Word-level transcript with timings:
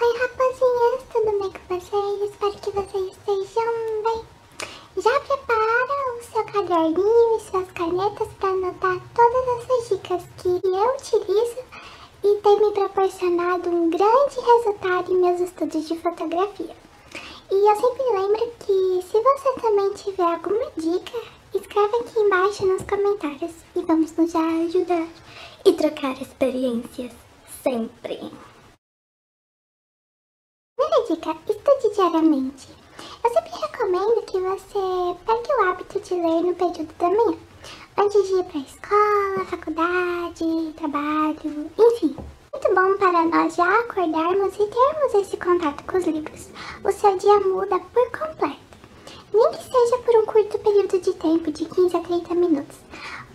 Oi 0.00 0.16
rapazinhas, 0.16 1.02
tudo 1.12 1.38
bem 1.40 1.50
com 1.50 1.74
vocês? 1.74 2.30
Espero 2.30 2.52
que 2.52 2.70
vocês 2.70 3.16
estejam 3.16 4.02
bem. 4.04 4.24
Já 4.96 5.20
prepara 5.20 6.16
o 6.16 6.22
seu 6.22 6.44
caderninho 6.44 7.36
e 7.36 7.40
suas 7.40 7.68
canetas 7.72 8.28
para 8.38 8.50
anotar 8.50 9.00
todas 9.12 9.48
essas 9.58 9.88
dicas 9.88 10.22
que 10.36 10.48
eu 10.48 10.94
utilizo 10.94 11.58
e 12.22 12.40
tem 12.40 12.60
me 12.60 12.72
proporcionado 12.74 13.70
um 13.70 13.90
grande 13.90 14.40
resultado 14.40 15.12
em 15.12 15.16
meus 15.16 15.40
estudos 15.40 15.88
de 15.88 15.98
fotografia. 15.98 16.76
E 17.50 17.54
eu 17.54 17.76
sempre 17.76 18.04
lembro 18.04 18.52
que 18.60 19.02
se 19.02 19.20
você 19.20 19.52
também 19.60 19.92
tiver 19.94 20.22
alguma 20.22 20.70
dica, 20.76 21.18
escreve 21.52 21.96
aqui 21.96 22.20
embaixo 22.20 22.66
nos 22.66 22.82
comentários 22.84 23.52
e 23.74 23.80
vamos 23.80 24.12
nos 24.16 24.32
ajudar 24.32 25.08
e 25.64 25.72
trocar 25.72 26.22
experiências 26.22 27.10
sempre. 27.64 28.30
Estude 31.28 31.94
diariamente. 31.94 32.68
Eu 33.22 33.30
sempre 33.30 33.50
recomendo 33.50 34.22
que 34.22 34.40
você 34.40 35.14
pegue 35.26 35.52
o 35.52 35.62
hábito 35.68 36.00
de 36.00 36.14
ler 36.14 36.42
no 36.42 36.54
período 36.54 36.94
da 36.98 37.10
manhã, 37.10 37.38
antes 37.98 38.28
de 38.28 38.32
ir 38.32 38.44
para 38.44 38.58
a 38.58 38.62
escola, 38.62 39.44
faculdade, 39.44 40.72
trabalho, 40.74 41.70
enfim. 41.78 42.16
Muito 42.50 42.74
bom 42.74 42.96
para 42.96 43.26
nós 43.26 43.54
já 43.54 43.78
acordarmos 43.80 44.54
e 44.54 44.66
termos 44.68 45.14
esse 45.16 45.36
contato 45.36 45.84
com 45.84 45.98
os 45.98 46.06
livros. 46.06 46.48
O 46.82 46.90
seu 46.92 47.18
dia 47.18 47.40
muda 47.40 47.78
por 47.78 48.10
completo. 48.10 48.56
Nem 49.34 49.50
que 49.50 49.62
seja 49.64 49.98
por 49.98 50.16
um 50.16 50.24
curto 50.24 50.58
período 50.58 50.98
de 50.98 51.12
tempo, 51.12 51.52
de 51.52 51.66
15 51.66 51.94
a 51.94 52.00
30 52.00 52.34
minutos. 52.36 52.78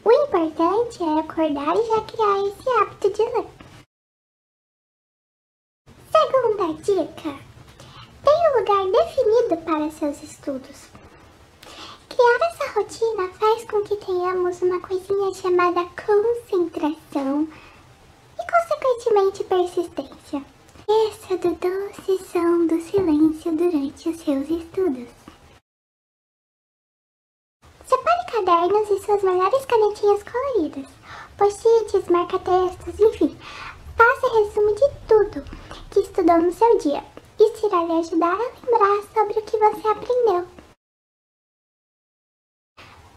O 0.03 0.11
importante 0.11 1.03
é 1.03 1.19
acordar 1.19 1.75
e 1.75 1.85
já 1.85 2.01
criar 2.01 2.39
esse 2.47 2.69
hábito 2.69 3.09
de 3.11 3.21
ler. 3.21 3.47
Segunda 6.11 6.73
dica. 6.81 7.52
Um 8.45 8.59
lugar 8.59 8.85
definido 8.91 9.57
para 9.63 9.89
seus 9.89 10.21
estudos. 10.21 10.89
Criar 12.09 12.49
essa 12.51 12.73
rotina 12.73 13.29
faz 13.39 13.63
com 13.63 13.81
que 13.83 13.95
tenhamos 13.95 14.61
uma 14.61 14.81
coisinha 14.81 15.33
chamada 15.33 15.85
concentração 16.05 17.47
e, 18.37 18.51
consequentemente, 18.51 19.43
persistência. 19.45 20.43
Essa 21.07 21.37
do 21.37 21.55
doce 21.55 22.23
som 22.25 22.67
do 22.67 22.81
silêncio 22.81 23.53
durante 23.53 24.09
os 24.09 24.19
seus 24.19 24.49
estudos. 24.49 25.09
Separe 27.85 28.25
cadernos 28.29 28.89
e 28.89 29.05
suas 29.05 29.23
melhores 29.23 29.65
canetinhas 29.65 30.21
coloridas, 30.23 30.87
post-its, 31.37 32.09
marca-textos, 32.09 32.99
enfim. 32.99 33.37
Faça 33.95 34.27
resumo 34.35 34.75
de 34.75 34.89
tudo 35.07 35.45
que 35.91 35.99
estudou 36.01 36.41
no 36.41 36.51
seu 36.51 36.77
dia. 36.77 37.12
Isso 37.53 37.67
irá 37.67 37.83
lhe 37.83 37.99
ajudar 37.99 38.33
a 38.33 38.37
lembrar 38.37 39.03
sobre 39.13 39.39
o 39.39 39.43
que 39.43 39.57
você 39.57 39.87
aprendeu. 39.87 40.47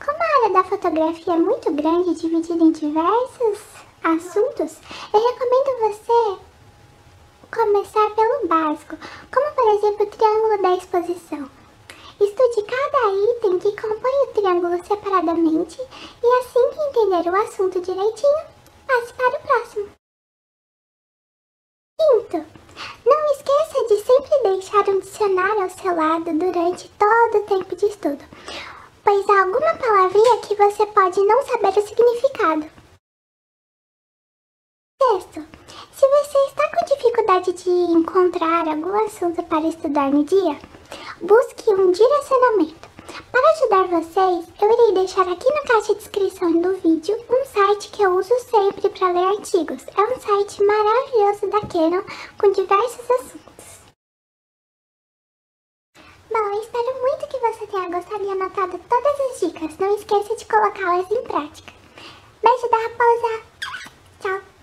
Como 0.05 0.23
a 0.23 0.37
área 0.37 0.51
da 0.53 0.65
fotografia 0.65 1.33
é 1.33 1.39
muito 1.39 1.73
grande 1.73 2.11
e 2.11 2.15
dividida 2.15 2.62
em 2.62 2.70
diversos 2.70 3.61
assuntos, 4.05 4.78
eu 5.12 5.20
recomendo 5.20 5.78
você 5.81 6.41
começar 7.51 8.15
pelo 8.15 8.47
básico, 8.47 8.97
como 9.33 9.55
por 9.55 9.69
exemplo 9.75 10.06
o 10.06 10.11
triângulo 10.11 10.62
da 10.62 10.77
exposição. 10.77 11.50
Estude 12.21 12.62
cada 12.62 13.15
item 13.15 13.59
que 13.59 13.81
compõe 13.81 14.23
o 14.23 14.33
triângulo 14.34 14.84
separadamente 14.84 15.81
e 16.23 16.27
assim 16.41 16.71
que 16.71 16.81
entender 16.81 17.31
o 17.31 17.37
assunto 17.37 17.81
direitinho, 17.81 18.47
passe 18.87 19.15
para 19.15 19.39
o 19.39 19.43
próximo. 19.43 19.91
Quinto, 21.98 22.47
não 23.06 23.25
esqueça 23.33 23.87
de 23.89 23.97
sempre 24.05 24.36
deixar 24.47 24.89
um 24.89 25.00
dicionário 25.00 25.62
ao 25.62 25.70
seu 25.70 25.97
lado 25.97 26.32
durante 26.32 26.88
todo 26.91 27.38
o 27.38 27.47
tempo 27.47 27.75
de 27.75 27.87
estudo, 27.87 28.25
pois 29.03 29.28
há 29.28 29.43
alguma 29.43 29.75
palavrinha 29.75 30.38
que 30.38 30.54
você 30.54 30.87
pode 30.87 31.21
não 31.22 31.43
saber 31.44 31.76
o 31.76 31.87
significado. 31.87 32.71
Sexto, 35.03 35.44
se 35.93 36.09
você 36.09 36.38
está 36.47 36.69
com 36.71 36.94
dificuldade 36.94 37.53
de 37.54 37.71
encontrar 37.71 38.69
algum 38.69 39.04
assunto 39.04 39.43
para 39.43 39.66
estudar 39.66 40.10
no 40.12 40.25
dia, 40.25 40.56
busque 41.21 41.71
um 41.71 41.91
direcionamento. 41.91 42.87
Para 43.32 43.50
ajudar 43.53 44.00
vocês, 44.00 44.47
eu 44.62 44.72
irei 44.72 44.94
deixar 44.94 45.28
aqui 45.28 45.48
na 45.48 45.62
caixa 45.62 45.94
de 45.94 46.00
descrição 46.00 46.53
do 46.60 46.76
vídeo 46.76 47.16
um 47.28 47.44
site 47.47 47.91
que 47.91 48.03
eu 48.03 48.12
uso 48.16 48.34
sempre 48.41 48.88
para 48.91 49.12
ler 49.12 49.38
artigos. 49.38 49.84
É 49.97 50.00
um 50.03 50.21
site 50.21 50.62
maravilhoso 50.62 51.47
da 51.48 51.60
Canon 51.60 52.03
com 52.38 52.53
diversos 52.53 53.10
assuntos. 53.10 53.56
tenha 57.76 57.91
gostado 57.91 58.25
e 58.25 58.31
anotado 58.31 58.81
todas 58.88 59.20
as 59.20 59.41
dicas. 59.41 59.78
Não 59.78 59.94
esqueça 59.97 60.34
de 60.34 60.44
colocá-las 60.47 61.10
em 61.10 61.22
prática. 61.25 61.72
Beijo 62.42 62.70
da 62.70 62.76
raposa. 62.78 63.42
Tchau. 64.20 64.56